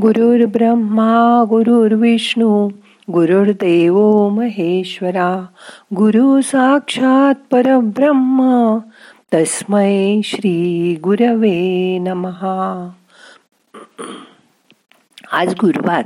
गुरुर् 0.00 0.46
ब्रह्मा 0.46 1.44
गुरुर्विष्णू 1.48 2.68
गुरुर्देव 3.12 4.28
महेश्वरा 4.28 5.46
गुरु 5.96 6.40
साक्षात 6.40 7.34
परब्रह्म 7.50 8.78
तस्मै 9.34 10.20
श्री 10.24 10.98
गुरवे 11.04 11.98
नमहा 11.98 12.90
आज 15.32 15.54
गुरुवार. 15.54 16.04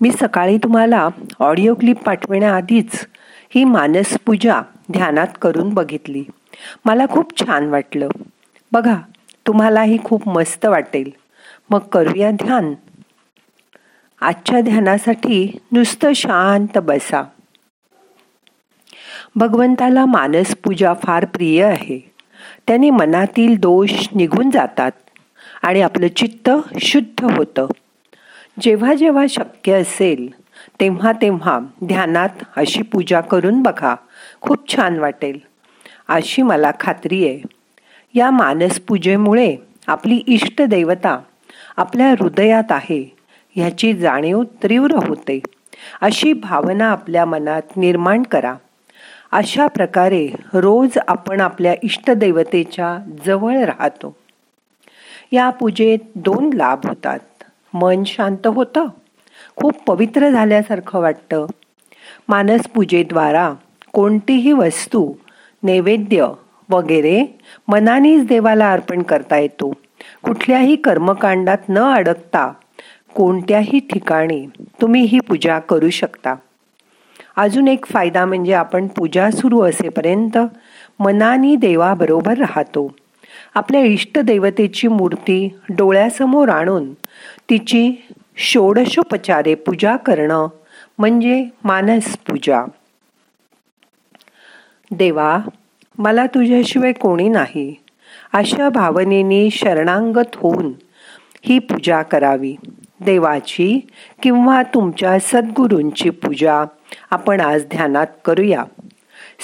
मी 0.00 0.10
सकाळी 0.12 0.58
तुम्हाला 0.58 1.08
ऑडिओ 1.40 1.74
क्लिप 1.74 1.98
पाठविण्याआधीच 1.98 3.06
ही 3.54 3.64
मानस 3.64 4.18
पूजा 4.26 4.60
ध्यानात 4.92 5.28
करून 5.42 5.74
बघितली. 5.74 6.24
मला 6.84 7.06
खूप 7.06 7.40
छान 7.40 7.68
वाटलं. 7.68 8.08
बघा 8.72 8.96
तुम्हालाही 9.46 9.98
खूप 10.04 10.28
मस्त 10.28 10.66
वाटेल. 10.66 11.10
मग 11.70 11.78
करूया 11.78 12.30
ध्यान. 12.30 12.74
आजच्या 14.20 14.60
ध्यानासाठी 14.60 15.58
नुसतं 15.72 16.12
शांत 16.12 16.78
बसा. 16.78 17.22
भगवंताला 19.36 20.06
मानस 20.06 20.56
पूजा 20.56 20.94
फार 21.02 21.24
प्रिय 21.24 21.64
आहे. 21.64 22.10
त्याने 22.66 22.90
मनातील 22.90 23.56
दोष 23.58 24.08
निघून 24.14 24.50
जातात 24.50 24.90
आणि 25.62 25.80
आपलं 25.82 26.08
चित्त 26.08 26.50
शुद्ध 26.80 27.24
होतं. 27.24 27.66
जेव्हा 28.60 28.94
जेव्हा 28.94 29.26
शक्य 29.28 29.72
असेल 29.72 30.28
तेव्हा 30.80 31.12
तेव्हा 31.12 31.58
ध्यानात 31.84 32.28
अशी 32.56 32.82
पूजा 32.82 33.20
करून 33.20 33.62
बघा. 33.62 33.94
खूप 34.40 34.76
छान 34.76 34.98
वाटेल. 34.98 35.38
अशी 36.08 36.42
मला 36.42 36.70
खात्री 36.80 37.28
आहे. 37.28 37.40
या 38.14 38.30
मानस 38.30 38.80
पूजेमुळे 38.80 39.56
आपली 39.86 40.16
इष्टदैवता 40.16 41.18
आपल्या 41.76 42.10
हृदयात 42.10 42.72
आहे. 42.72 43.16
ह्याची 43.56 43.94
जाणीव 43.94 44.42
तीव्र 44.42 44.90
होते. 45.08 45.40
अशी 46.00 46.32
भावना 46.32 46.90
आपल्या 46.90 47.24
मनात 47.24 47.76
निर्माण 47.76 48.22
करा. 48.22 48.54
अशा 49.32 49.66
प्रकारे 49.66 50.28
रोज 50.54 50.98
आपण 51.08 51.40
आपल्या 51.40 51.74
इष्टदैवतेच्या 51.82 52.98
जवळ 53.26 53.58
राहतो. 53.58 54.16
या 55.32 55.50
पूजेत 55.50 55.98
दोन 56.14 56.52
लाभ 56.52 56.86
होतात. 56.86 57.18
मन 57.74 58.04
शांत 58.04 58.46
होतं. 58.46 58.86
खूप 59.56 59.72
पवित्र 59.86 60.28
झाल्यासारखं 60.28 61.00
वाटतं. 61.00 61.46
मानस 62.28 62.66
पूजेद्वारा 62.66 63.52
कोणतीही 63.92 64.52
वस्तू 64.52 65.12
नैवेद्य 65.62 66.26
वगैरे 66.68 67.38
मनानेच 67.68 68.26
देवाला 68.26 68.72
अर्पण 68.72 69.02
करता 69.02 69.36
येतो. 69.36 69.72
कुठल्याही 70.24 70.76
कर्मकांडात 70.76 71.58
न 71.68 71.78
अडकता 71.78 72.52
कोणत्याही 73.14 73.80
ठिकाणी 73.80 74.46
तुम्ही 74.80 75.02
ही 75.02 75.20
पूजा 75.20 75.58
करू 75.58 75.90
शकता. 75.90 76.34
अजून 77.36 77.68
एक 77.68 77.86
फायदा 77.86 78.24
म्हणजे 78.24 78.52
आपण 78.52 78.86
पूजा 78.86 79.30
सुरू 79.30 79.60
असेपर्यंत 79.60 80.38
मनाने 80.98 81.56
देवाबरोबर 81.56 82.38
राहतो. 82.38 82.94
आपल्या 83.54 83.80
इष्टदेवतेची 83.80 84.88
मूर्ती 84.88 85.48
डोळ्यासमोर 85.68 86.48
आणून 86.48 86.92
तिची 87.50 88.04
षोडशोपचारे 88.36 89.54
पूजा 89.54 89.96
करणं 89.96 90.46
म्हणजे 90.98 91.44
मानस 91.64 92.16
पूजा. 92.16 92.64
देवा 94.90 95.38
मला 95.98 96.26
तुझ्याशिवाय 96.26 96.92
कोणी 96.92 97.28
नाही. 97.28 97.74
अशा 98.32 98.68
भावनेने 98.68 99.48
शरणांगत 99.50 100.36
होऊन 100.36 100.72
ही 101.44 101.58
पूजा 101.58 102.02
करावी. 102.02 102.56
देवाची 103.00 103.86
किंवा 104.22 104.62
तुमच्या 104.62 105.18
सद्गुरूंची 105.18 106.10
पूजा. 106.10 106.64
आपण 107.10 107.40
आज 107.40 107.64
ध्यानात 107.66 108.06
करूया. 108.24 108.64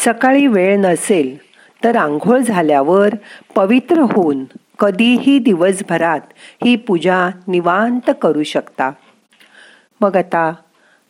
सकाळी 0.05 0.47
वेळ 0.47 0.77
नसेल 0.79 1.39
तर 1.85 1.97
आंघोळ 1.97 2.39
झाल्यावर 2.39 3.09
पवित्र 3.55 3.99
होऊन 3.99 4.45
कधीही 4.79 5.39
दिवसभरात 5.39 6.21
ही 6.65 6.77
पूजा 6.77 7.29
निवांत 7.49 8.11
करू 8.23 8.43
शकता. 8.43 8.91
मग 10.01 10.17
आता 10.17 10.53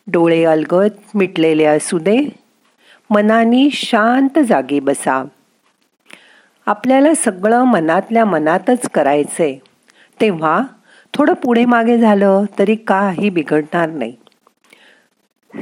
डोळे 0.07 0.43
अलगत 0.43 1.15
मिटलेले 1.15 1.65
असू 1.65 1.99
दे. 1.99 2.29
मनानी 3.09 3.69
शांत 3.71 4.39
जागी 4.39 4.79
बसा. 4.79 5.25
आपल्याला 6.65 7.13
सगळं 7.13 7.63
मनातल्या 7.63 8.25
मनातच 8.25 8.89
करायचंय. 8.89 9.57
तेव्हा 10.21 10.61
थोडं 11.13 11.33
पुढे 11.33 11.65
मागे 11.65 11.97
झालं 11.97 12.45
तरी 12.59 12.75
काही 12.75 13.29
बिघडणार 13.29 13.89
नाही. 13.89 14.15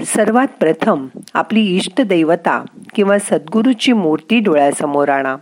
सर्वात 0.05 0.47
प्रथम 0.59 1.07
आपली 1.33 1.61
इष्ट 1.61 2.01
दैवता 2.01 2.63
किंवा 2.95 3.19
सद्गुरूची 3.19 3.93
मूर्ती 3.93 4.39
डोळ्यासमोर 4.39 5.09
आणा. 5.09 5.35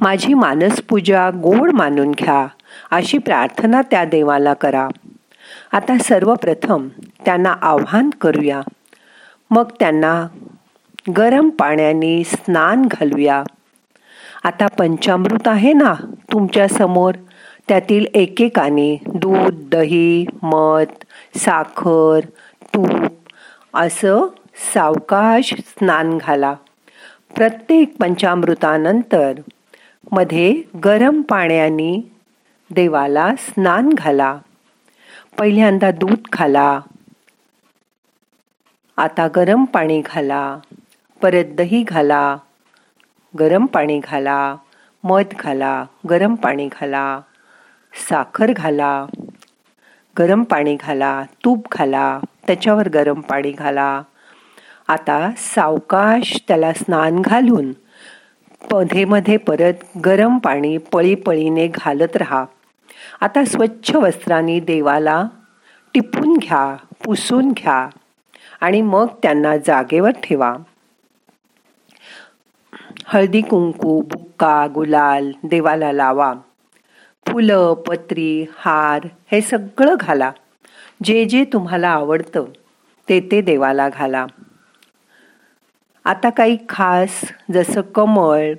माझी 0.00 0.34
मानसपूजा 0.34 1.30
गोड 1.30 1.70
मानून 1.70 2.10
घ्या 2.10 2.46
अशी 2.90 3.18
प्रार्थना 3.18 3.82
त्या 3.82 4.04
देवाला 4.04 4.54
करा. 4.54 4.88
आता 5.72 5.98
सर्वप्रथम 5.98 6.88
त्यांना 7.24 7.54
आव्हान 7.60 8.10
करूया. 8.10 8.60
मग 9.50 9.70
त्यांना 9.80 10.26
गरम 11.16 11.48
पाण्याने 11.48 12.24
स्नान 12.24 12.82
घालूया. 12.82 13.42
आता 14.44 14.66
पंचामृत 14.66 15.48
आहे 15.48 15.72
ना 15.72 15.94
तुमच्यासमोर? 16.32 17.14
त्यातील 17.72 18.06
एकेकाने 18.14 19.00
दूध 19.14 19.70
दही 19.70 20.26
मध 20.42 21.04
साखर 21.38 22.20
तूप 22.62 23.10
असं 23.74 24.20
सावकाश 24.74 25.54
स्नान 25.66 26.18
घाला. 26.18 26.54
प्रत्येक 27.34 27.94
पंचामृतानंतरमध्ये 28.00 30.62
गरम 30.84 31.22
पाण्याने 31.22 32.10
देवाला 32.70 33.30
स्नान 33.38 33.90
घाला. 33.92 34.38
पहिल्यांदा 35.38 35.90
दूध 35.90 36.18
खाला. 36.32 36.80
आता 38.96 39.28
गरम 39.36 39.64
पाणी 39.64 40.02
घाला. 40.06 40.58
परत 41.22 41.44
दही 41.44 41.82
घाला. 41.82 42.36
गरम 43.38 43.66
पाणी 43.66 43.98
घाला. 43.98 44.56
मध 45.04 45.24
घाला. 45.40 45.84
गरम 46.10 46.34
पाणी 46.34 46.66
घाला. 46.66 47.20
साखर 47.94 48.52
घाला 48.56 49.06
गरम 50.18 50.42
पाणी 50.42 50.76
घाला 50.80 51.22
तूप 51.44 51.66
घाला 51.72 52.20
त्याच्यावर 52.46 52.88
गरम 52.88 53.20
पाणी 53.20 53.50
घाला. 53.50 54.02
आता 54.88 55.30
सावकाश 55.36 56.40
त्याला 56.48 56.72
स्नान 56.72 57.20
घालून 57.20 57.72
मध्ये 58.72 59.04
मध्ये 59.04 59.36
परत 59.36 59.98
गरम 60.04 60.38
पाणी 60.38 60.78
पळीपळीने 60.78 61.66
घालत 61.66 62.16
राहा. 62.16 62.44
आता 63.20 63.44
स्वच्छ 63.44 63.94
वस्त्राने 63.94 64.60
देवाला 64.60 65.24
टिपून 65.94 66.36
घ्या 66.36 66.76
पुसून 67.04 67.52
घ्या 67.52 67.88
आणि 68.60 68.82
मग 68.82 69.06
त्यांना 69.22 69.56
जागेवर 69.56 70.10
ठेवा. 70.10 70.54
हळदी 73.04 73.40
कुंकू 73.40 74.00
बुक्का 74.00 74.66
गुलाल 74.74 75.32
देवाला 75.44 75.92
लावा. 75.92 76.34
फुलं 77.26 77.74
पत्री 77.74 78.46
हार 78.56 79.06
हे 79.32 79.40
सगळं 79.40 79.94
घाला. 80.00 80.32
जे 81.04 81.24
जे 81.24 81.44
तुम्हाला 81.44 81.88
आवडतं 81.88 82.44
ते 83.08 83.20
ते 83.20 83.40
देवाला 83.40 83.88
घाला. 83.88 84.26
आता 86.04 86.30
काही 86.30 86.56
खास 86.68 87.20
जसं 87.52 87.80
कमळ 87.80 88.52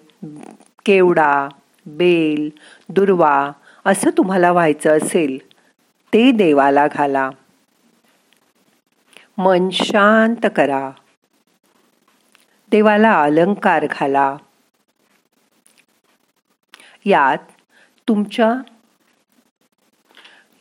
केवडा 0.86 1.50
बेल 1.86 2.50
दुर्वा 2.90 3.52
असं 3.86 4.10
तुम्हाला 4.10 4.52
व्हायचं 4.52 4.98
असेल 4.98 5.38
ते 6.14 6.32
देवाला 6.32 6.88
घाला. 6.88 7.30
मन 9.38 9.70
शांत 9.72 10.46
करा. 10.56 10.92
देवाला 12.72 13.22
अलंकार 13.22 13.86
घाला. 13.92 14.38
यात 17.06 17.38
तुमच्या 18.08 18.54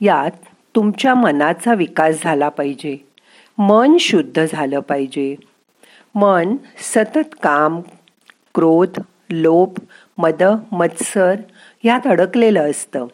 यात 0.00 0.31
तुमच्या 0.77 1.15
मनाचा 1.15 1.75
विकास 1.75 2.23
झाला 2.25 2.49
पाहिजे. 2.49 3.09
मन 3.59 3.97
शुद्ध 3.97 4.47
झालं 4.53 4.81
पाहिजे. 4.81 5.37
मन 6.15 6.56
सतत 6.94 7.35
काम 7.43 7.81
क्रोध 8.55 9.00
लोभ 9.31 9.79
मद 10.19 10.43
मत्सर 10.73 11.35
यात 11.85 12.06
अडकलेलं 12.06 12.71
असतं. 12.71 13.06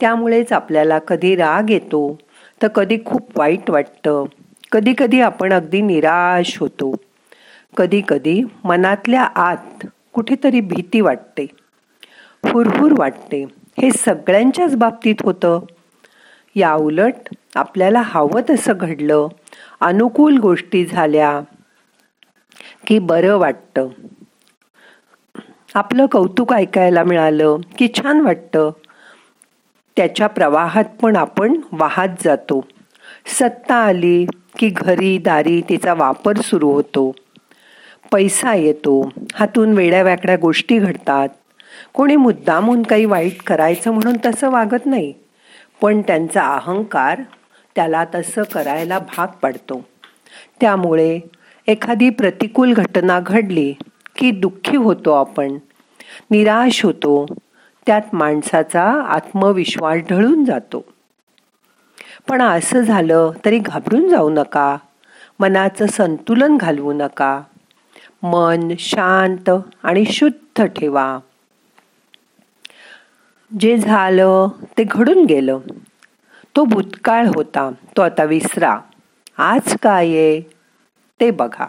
त्यामुळेच 0.00 0.52
आपल्याला 0.52 0.98
कधी 0.98 1.36
राग 1.36 1.70
येतो 1.70 2.18
तर 2.62 2.68
कधी 2.68 2.98
खूप 3.04 3.38
वाईट 3.38 3.70
वाटतं. 3.70 4.24
कधी 4.72 4.94
कधी 4.98 5.20
आपण 5.20 5.52
अगदी 5.52 5.80
निराश 5.80 6.58
होतो. 6.58 6.94
कधी 7.76 8.02
कधी 8.08 8.42
मनातल्या 8.64 9.22
आत 9.22 9.86
कुठेतरी 10.12 10.60
भीती 10.60 11.00
वाटते. 11.00 11.46
हुरहुर 12.44 12.92
वाटते. 12.98 13.61
हे 13.80 13.90
सगळ्यांच्याच 13.90 14.76
बाबतीत 14.76 15.14
होतं. 15.22 15.60
या 16.54 16.74
उलट 16.74 17.14
आपल्याला 17.54 18.02
हवं 18.04 18.40
तसं 18.50 18.72
घडलं. 18.76 19.28
अनुकूल 19.80 20.38
गोष्टी 20.38 20.86
झाल्या 20.86 21.40
की 22.86 22.98
बरं 22.98 23.36
वाटतं. 23.36 23.88
आपलं 25.74 26.06
कौतुक 26.06 26.52
ऐकायला 26.52 27.04
मिळालं 27.04 27.56
की 27.78 27.88
छान 27.96 28.20
वाटतं. 28.20 28.70
त्याच्या 29.96 30.26
प्रवाहात 30.26 30.84
पण 31.02 31.16
आपण 31.16 31.60
वाहत 31.72 32.08
जातो. 32.24 32.64
सत्ता 33.26 33.74
आली 33.74 34.26
की 34.58 34.68
घरी 34.68 35.18
दारी 35.18 35.62
तिचा 35.68 35.94
वापर 35.94 36.36
सुरू 36.36 36.70
होतो. 36.70 37.14
पैसा 38.12 38.54
येतो. 38.54 39.12
हातून 39.34 39.72
वेड्याव्याकड्या 39.72 40.36
गोष्टी 40.36 40.78
घडतात. 40.78 41.28
कोणी 41.94 42.16
मुद्दामून 42.16 42.82
काही 42.82 43.04
वाईट 43.04 43.42
करायचं 43.42 43.90
म्हणून 43.90 44.16
तसं 44.26 44.50
वागत 44.50 44.86
नाही. 44.86 45.12
पण 45.82 46.02
त्यांचा 46.02 46.42
अहंकार 46.42 47.22
त्याला 47.74 48.04
तसं 48.14 48.42
करायला 48.42 48.98
भाग 48.98 49.26
पडतो. 49.26 49.84
त्यामुळे 50.60 51.20
एखादी 51.66 52.10
प्रतिकूल 52.10 52.74
घटना 52.74 53.20
घडली 53.20 53.74
की 54.16 54.30
दुःखी 54.30 54.76
होतो 54.76 55.12
आपण. 55.12 55.58
निराश 56.30 56.84
होतो. 56.84 57.26
त्यात 57.86 58.02
माणसाचा 58.12 58.84
आत्मविश्वास 58.90 59.98
ढळून 60.10 60.44
जातो. 60.44 60.84
पण 62.28 62.42
असं 62.42 62.80
झालं 62.80 63.30
तरी 63.44 63.58
घाबरून 63.58 64.08
जाऊ 64.08 64.30
नका. 64.30 64.76
मनाचं 65.40 65.86
संतुलन 65.86 66.56
घालवू 66.56 66.92
नका. 66.92 67.40
मन 68.22 68.68
शांत 68.78 69.50
आणि 69.82 70.04
शुद्ध 70.04 70.64
ठेवा. 70.64 71.18
जे 73.60 73.76
झालं 73.78 74.48
ते 74.78 74.84
घडून 74.84 75.24
गेलं. 75.24 75.58
तो 76.56 76.64
भूतकाळ 76.64 77.26
होता 77.26 77.70
तो 77.96 78.02
आता 78.02 78.24
विसरा. 78.24 78.78
आज 79.38 79.76
काय 79.82 80.06
आहे? 80.06 80.40
ते 81.20 81.30
बघा. 81.30 81.66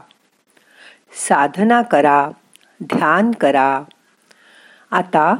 साधना 1.27 1.81
करा 1.81 2.29
ध्यान 2.83 3.31
करा. 3.31 3.83
आता 4.91 5.35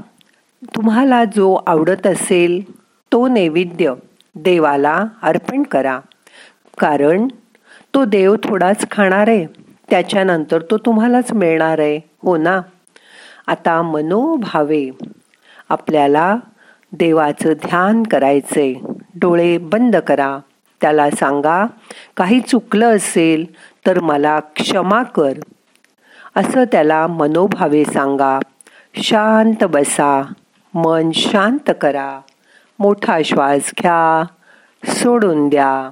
तुम्हाला 0.63 1.24
जो 1.25 1.57
आवडत 1.68 2.07
असेल 2.07 2.78
तो 3.12 3.28
नैवेद्य 3.28 3.94
देवाला 4.36 5.04
अर्पण 5.22 5.63
करा. 5.63 6.00
कारण 6.80 7.28
तो 7.94 8.06
देव 8.06 8.36
थोडाच 8.36 8.92
खाणार 8.92 9.28
आहे. 9.28 9.46
त्याच्यानंतर 9.89 10.62
तो 10.72 10.78
तुम्हालाच 10.78 11.34
मिळणार 11.34 11.80
आहे. 11.80 12.00
हो 12.24 12.38
ना? 12.38 12.62
आता 13.48 13.81
मनोभावे 13.81 14.89
आपल्याला 15.74 16.36
देवाचं 16.92 17.54
ध्यान 17.54 18.04
करायचंय. 18.04 18.74
डोळे 19.16 19.58
बंद 19.58 19.96
करा. 19.96 20.38
त्याला 20.81 21.10
सांगा 21.12 21.66
काही 22.18 22.40
चुकलं 22.40 22.96
असेल 22.96 23.46
तर 23.88 24.00
मला 24.00 24.40
क्षमा 24.40 25.04
कर. 25.04 25.34
असं 26.36 26.64
त्याला 26.64 27.08
मनोभावे 27.08 27.86
सांगा. 27.86 28.40
शांत 28.96 29.64
बसा. 29.64 30.34
मन 30.74 31.12
शांत 31.12 31.72
करा. 31.81 32.20
मोठा 32.80 33.20
श्वास 33.25 33.72
घ्या. 33.80 34.25
सोडून 34.86 35.50
द्या. 35.50 35.90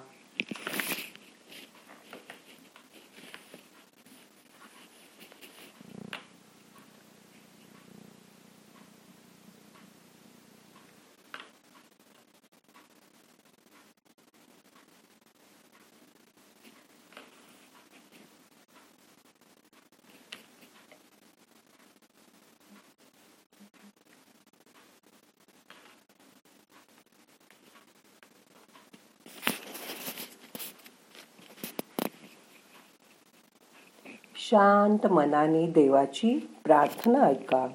शांत 34.52 35.08
मनाने 35.08 35.68
देवाची 35.68 36.50
प्रार्थना 36.64 37.20
ऐका. 37.20 37.68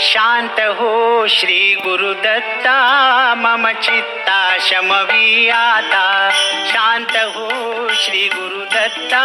शांत 0.00 0.58
हो 0.78 1.26
श्री 1.28 1.74
गुरुदत्ता 1.84 2.74
मम 3.38 3.66
चित्ता 3.82 4.36
शमवी 4.66 5.48
आता 5.50 6.30
शांत 6.66 7.16
हो 7.36 7.88
श्री 8.02 8.28
गुरुदत्ता 8.34 9.22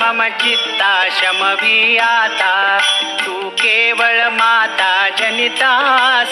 मम 0.00 0.22
चित्ता 0.42 0.92
शमवी 1.18 1.96
आता 2.02 2.78
तू 3.24 3.48
केवळ 3.62 4.22
माता 4.32 5.08
जनिता 5.18 5.74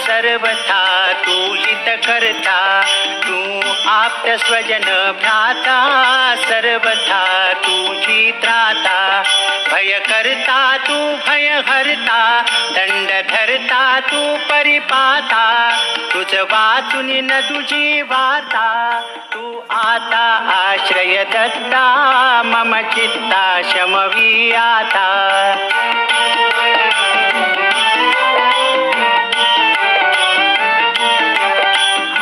सर्वथा 0.05 0.83
तू 1.27 1.53
हित 1.55 1.89
करता 2.07 2.61
तू 3.27 3.61
आप्त 3.91 4.29
स्वजन 4.47 4.85
भ्राता 5.21 5.79
सर्वथा 6.49 7.23
भय 9.75 9.99
करता 10.09 10.77
तू 10.77 10.95
भय 11.27 11.63
हरता 11.69 12.41
दंड 12.71 13.09
धरता 13.09 14.01
तू 14.01 14.37
परिपाता. 14.37 15.71
तुझ 16.13 16.35
वाचून 16.35 17.11
न 17.11 17.41
तुझी 17.41 18.03
वाता. 18.03 18.67
तू 19.33 19.63
आता 19.71 20.27
आश्रय 20.55 21.25
दत्ता 21.25 22.43
मम 22.43 22.81
चित्ता 22.81 23.63
शमवी 23.63 24.53
आता 24.53 25.09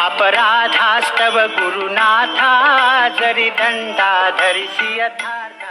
अपराधास्तव 0.04 1.40
गुरुनाथा 1.40 2.54
जरी 3.20 3.50
दंडा 3.50 4.30
धरिसी 4.30 4.98
यथार्थ. 5.00 5.61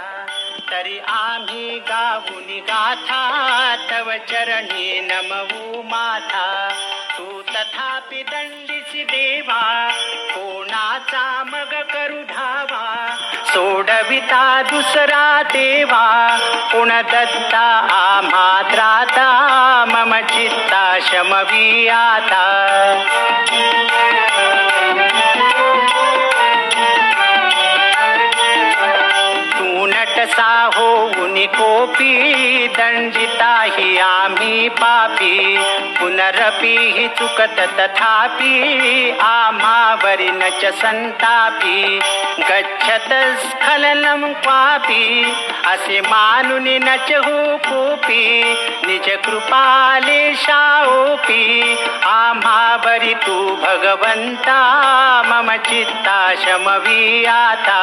तरी 0.71 0.99
आम्ही 1.07 1.79
गाऊनी 1.79 2.59
गाथा 2.59 3.75
तव 3.91 4.11
चरणी 4.29 4.99
नमवू 4.99 5.81
माथा. 5.81 6.69
तू 7.17 7.41
तथापि 7.41 8.23
दंडिसी 8.23 9.03
देवा 9.03 9.89
कोणाचा 10.31 11.43
मग 11.43 11.73
करू 11.73 12.23
धावा? 12.23 13.15
सोडविता 13.45 14.61
दुसरा 14.61 15.43
देवा 15.43 16.37
पुण 16.71 16.89
दत्ता 16.89 17.87
आम्हा 17.91 18.61
त्राता 18.71 19.29
मम 19.87 20.19
चित्ता 20.19 20.99
शमवी 21.01 21.87
आता. 21.87 22.45
आम्ही 31.41 31.53
कोपी 31.57 32.67
दंडिता 32.67 33.61
हि 33.61 33.97
आम्ही 33.97 34.69
पापी. 34.69 35.57
पुनरपी 35.99 36.77
हि 36.91 37.07
चुकत 37.07 37.55
तथापि 37.59 38.53
आम्हावरी 39.21 40.29
न 40.31 40.49
च 40.49 40.65
संतापी. 40.65 41.99
गच्छत 42.39 43.09
स्खलनम 43.39 44.33
क्वापी 44.33 45.33
असे 45.65 46.01
मानुनि 46.01 46.79
न 46.79 46.95
च 46.97 47.11
हो 47.11 47.57
कोपी. 47.57 48.53
निज 48.87 49.09
कृपाले 49.25 50.35
शाओपी 50.35 51.75
आम्हावरी 52.05 53.13
तू 53.13 53.55
भगवंता 53.55 54.61
मम 55.25 55.55
चित्ता 55.55 56.35
शमवी 56.35 57.25
आता. 57.25 57.81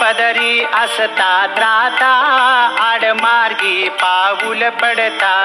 पदरी 0.00 0.64
असता 0.74 1.30
त्राता 1.56 2.12
आडमार्गी 2.82 3.88
पाऊल 4.02 4.68
पडता 4.82 5.36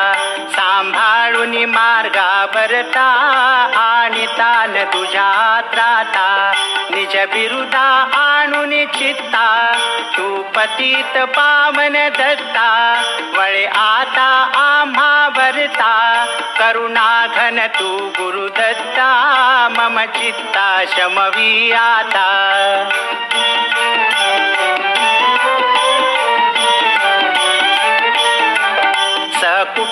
सांभाळून 0.56 1.56
मार्गा 1.70 2.46
बरता 2.56 3.08
आणि 4.62 4.84
तुझ्या 4.86 5.62
त्राता. 5.74 6.52
निज 6.90 7.18
बिरुदा 7.18 8.10
आणून 8.14 8.70
चित्ता 8.70 9.78
तू 10.18 10.44
पतित 10.44 11.18
पावन 11.18 11.94
दत्ता. 11.94 13.02
वळे 13.38 13.66
आता 13.66 14.52
आम्हा 14.56 15.30
वरता 15.36 16.26
करुणा 16.60 17.28
घन 17.36 17.60
तू 17.60 18.10
गुरुदत्ता 18.10 19.10
मम 19.78 20.00
चित्ता 20.00 20.84
शमवी 20.88 21.72
आता. 21.72 22.28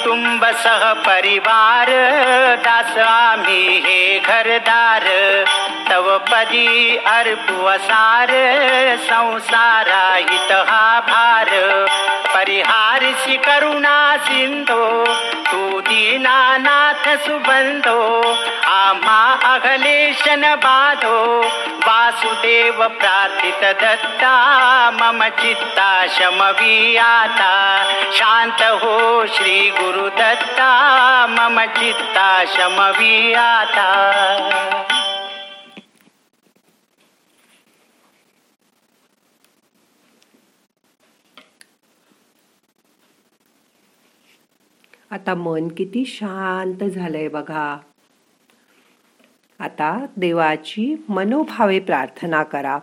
कुटुंब 0.10 0.46
सह 0.46 0.94
परिवार 0.94 1.88
दास 2.56 2.98
आम्ही 2.98 3.84
हे 3.86 4.20
घरदार 4.20 5.06
तव 5.90 6.18
पदी 6.32 6.96
अर्पुवसार 6.96 8.28
संसारा 8.98 10.14
हित 10.16 10.52
हा 10.52 11.00
भार. 11.00 11.50
परिहारसि 12.34 13.38
करुणा 13.38 14.18
सिंधो 14.18 15.06
तू 15.52 15.80
दीनानाथ 15.82 17.18
सुबंधो 17.18 18.22
आम्हा 18.68 19.56
अघलेशन 19.56 20.56
बाधो. 20.56 21.42
वासुदेव 21.88 22.88
प्रार्थित 22.88 23.62
दत्ता 23.64 24.34
मम 24.92 25.24
चित्ता 25.24 26.08
शमवी 26.08 26.98
आता 26.98 27.84
शांत 28.14 28.62
हो 28.62 29.26
श्री 29.28 29.70
गुरुदत्ता 30.00 31.28
मम 31.28 31.60
चित्ता 31.60 32.44
शमवियाता 32.48 33.82
आता 45.12 45.16
आता 45.16 45.36
मन 45.36 45.68
किती 45.68 46.06
शांत 46.06 46.84
झालंय 46.84 47.28
बघा. 47.28 47.78
आता 49.60 50.06
देवाची 50.18 51.06
मनोभावे 51.10 51.80
प्रार्थना 51.80 52.44
करा. 52.44 52.80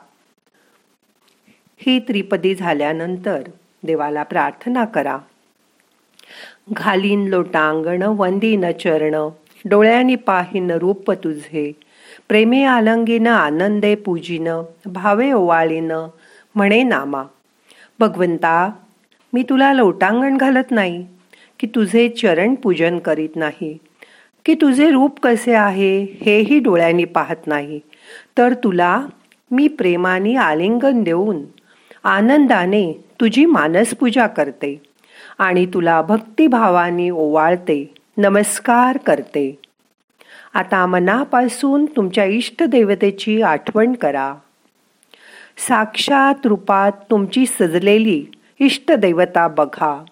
ही 1.78 1.98
त्रिपदी 1.98 2.54
झाल्यानंतर 2.54 3.42
देवाला 3.82 4.22
प्रार्थना 4.22 4.84
करा. 4.84 5.18
घालीन 6.72 7.26
लोटांगण 7.26 8.02
वंदीन 8.02 8.64
चरण 8.72 9.14
डोळ्यांनी 9.64 10.14
पाहिन 10.14 10.70
रूप 10.70 11.10
तुझे. 11.10 11.72
प्रेमे 12.28 12.62
आलंगीन 12.64 13.26
आनंदे 13.26 13.94
पूजिन 13.94 14.48
भावे 14.86 15.32
ओवाळीन 15.32 15.92
म्हणे 16.54 16.82
नामा. 16.82 17.22
भगवंता 18.00 18.70
मी 19.32 19.42
तुला 19.42 19.72
लोटांगण 19.72 20.36
घालत 20.36 20.70
नाही 20.70 21.06
की 21.60 21.66
तुझे 21.66 22.08
चरण 22.08 22.54
पूजन 22.54 22.98
करीत 22.98 23.36
नाही. 23.36 23.78
की 24.44 24.54
तुझे 24.54 24.90
रूप 24.90 25.20
कसे 25.20 25.52
आहे 25.54 26.02
हेही 26.02 26.58
डोळ्यांनी 26.58 27.04
पाहत 27.04 27.46
नाही. 27.46 27.80
तर 28.38 28.54
तुला 28.54 29.06
मी 29.50 29.68
प्रेमाने 29.68 30.34
आलिंगन 30.36 31.02
देऊन 31.02 31.42
आनंदाने 32.04 32.92
तुझी 33.20 33.44
मानसपूजा 33.44 34.26
करते. 34.26 34.80
आणि 35.38 35.66
तुला 35.66 36.02
भक्तिभावाने 36.02 37.10
ओवाळते. 37.10 37.94
नमस्कार 38.16 38.96
करते. 38.96 39.58
आता 40.54 40.86
मनापासून 40.86 41.84
तुमच्या 41.84 42.24
इष्टदेवतेची 42.24 43.42
आठवण 43.42 43.92
करा. 43.92 44.34
साक्षात 45.58 46.34
रूपात 46.44 46.92
तुमची 47.10 47.46
सजलेली 47.46 48.26
इष्टदेवता 48.58 49.48
बघा. 49.48 50.04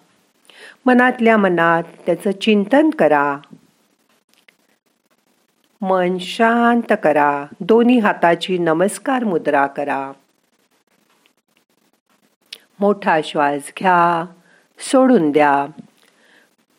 मनातल्या 0.85 1.37
मनात 1.37 1.83
त्याचं 2.05 2.31
चिंतन 2.31 2.89
करा. 2.89 3.37
मन 5.81 6.17
शांत 6.17 6.93
करा. 7.03 7.45
दोन्ही 7.59 7.99
हाताची 7.99 8.57
नमस्कार 8.57 9.23
मुद्रा 9.23 9.67
करा. 9.67 10.11
मोठा 12.79 13.19
श्वास 13.23 13.71
घ्या. 13.79 14.25
सोडून 14.79 15.31
द्या. 15.31 15.65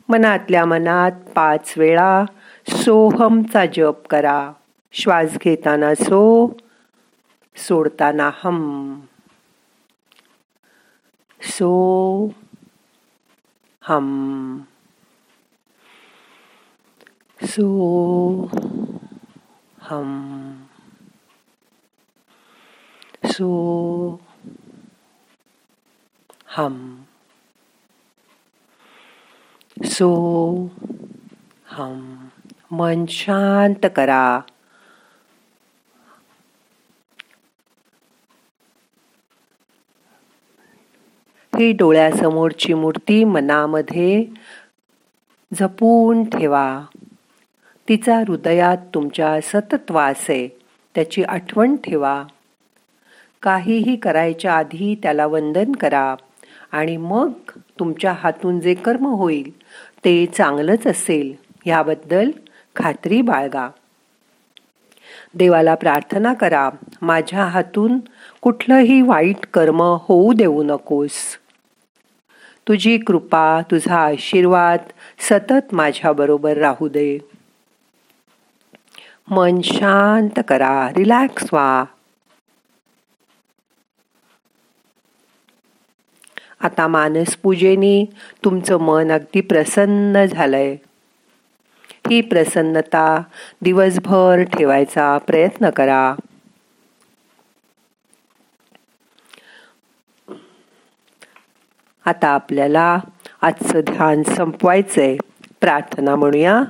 मनातल्या 0.09 0.65
मनात 0.65 1.12
पाच 1.35 1.75
वेळा 1.76 2.25
सोहमचा 2.69 3.67
जप 3.67 4.07
करा. 4.11 4.53
श्वास 4.93 5.38
घेताना 5.38 5.95
सो 5.95 6.53
सोडताना 7.57 8.31
हम. 8.45 9.00
सो 11.43 12.29
हम. 13.83 14.59
सो 17.43 18.47
हम. 19.81 20.53
सो 23.25 24.21
हम. 26.47 27.03
सो 29.85 30.09
हम 31.66 32.26
मन 32.71 33.04
शांत 33.09 33.87
करा. 33.97 34.40
ही 41.59 41.73
डोळ्यासमोरची 41.73 42.75
मूर्ती 42.75 43.25
मनामध्ये 43.25 44.25
जपून 45.54 46.25
ठेवा. 46.25 46.83
तिचा 47.88 48.18
हृदयात 48.18 48.76
तुमच्या 48.95 49.40
सतत 49.42 49.90
वास 49.90 50.26
आहे 50.28 50.49
त्याची 50.95 51.23
आठवण 51.23 51.76
ठेवा. 51.76 52.25
काहीही 53.42 53.97
करायच्या 53.97 54.52
आधी 54.52 54.95
त्याला 55.02 55.26
वंदन 55.26 55.73
करा 55.73 56.14
आणि 56.73 56.97
मग 56.97 57.33
तुमच्या 57.78 58.12
हातून 58.12 58.61
जे 58.61 58.75
कर्म 58.75 59.06
होईल 59.06 59.50
ते 60.04 60.26
चांगलंच 60.26 60.87
असेल 60.87 61.35
याबद्दल 61.66 62.30
खात्री 62.76 63.23
बाळगा. 63.23 63.68
देवाला 65.35 65.75
प्रार्थना 65.75 66.35
करा 66.35 66.71
माझ्या 67.02 67.45
हातून 67.45 67.99
कुठलंही 68.40 69.02
वाईट 69.02 69.47
कर्म 69.54 69.83
होऊ 69.83 70.33
देऊ 70.33 70.62
नकोस. 70.62 71.12
तुझी 72.68 72.99
कृपा 72.99 73.61
तुझा 73.71 73.97
आशीर्वाद 73.97 74.78
सतत 75.18 75.75
माझ्याबरोबर 75.75 76.56
राहू 76.56 76.88
दे. 76.88 77.18
मन 79.28 79.61
शांत 79.61 80.40
करा 80.49 80.88
रिलॅक्स 80.88 81.45
व्हा. 81.52 81.85
आता 86.60 86.88
मानसपूजेनी 86.88 88.06
तुमचं 88.44 88.76
मन 88.76 89.12
अगदी 89.12 89.40
प्रसन्न 89.40 90.25
झालंय. 90.25 90.76
ही 92.10 92.20
प्रसन्नता 92.20 93.22
दिवसभर 93.62 94.42
ठेवायचा 94.42 95.18
प्रयत्न 95.18 95.70
करा. 95.70 96.14
आता 102.06 102.28
आपल्याला 102.28 102.98
आजचं 103.42 103.80
ध्यान 103.80 104.22
संपवायचंय. 104.22 105.16
प्रार्थना 105.60 106.16
म्हणूया. 106.16 106.62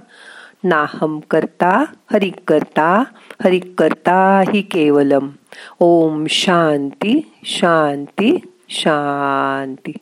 नाहम 0.65 1.21
करता 1.31 1.85
हरिक 2.13 2.35
करता 2.49 3.05
हरिक 3.45 3.75
करता 3.79 4.43
हि 4.55 4.63
केवलम. 4.63 5.29
ओम 5.79 6.27
शांती 6.29 7.35
शांती. 7.45 8.56
शांती. 8.69 9.93